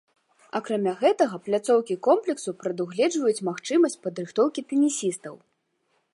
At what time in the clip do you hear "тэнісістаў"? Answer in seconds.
4.73-5.35